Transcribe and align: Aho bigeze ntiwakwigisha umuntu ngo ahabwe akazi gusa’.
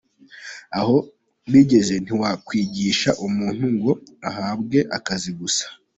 Aho 0.79 0.95
bigeze 1.51 1.93
ntiwakwigisha 2.03 3.09
umuntu 3.27 3.65
ngo 3.75 3.91
ahabwe 4.29 4.79
akazi 4.97 5.31
gusa’. 5.39 5.65